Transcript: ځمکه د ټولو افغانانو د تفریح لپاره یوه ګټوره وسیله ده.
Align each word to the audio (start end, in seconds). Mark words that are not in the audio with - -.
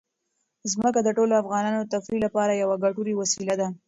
ځمکه 0.71 0.99
د 1.03 1.09
ټولو 1.17 1.33
افغانانو 1.41 1.79
د 1.81 1.87
تفریح 1.93 2.19
لپاره 2.25 2.51
یوه 2.61 2.75
ګټوره 2.83 3.13
وسیله 3.21 3.55
ده. 3.61 3.67